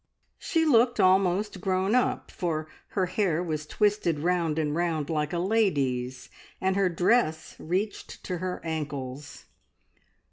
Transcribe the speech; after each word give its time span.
She 0.39 0.65
looked 0.65 0.99
almost 0.99 1.61
grown 1.61 1.93
up, 1.93 2.31
for 2.31 2.67
her 2.87 3.05
hair 3.05 3.43
was 3.43 3.67
twisted 3.67 4.19
round 4.21 4.57
and 4.57 4.75
round 4.75 5.11
like 5.11 5.31
a 5.31 5.37
lady's, 5.37 6.31
and 6.59 6.75
her 6.75 6.89
dress 6.89 7.55
reached 7.59 8.23
to 8.23 8.39
her 8.39 8.59
ankles. 8.63 9.45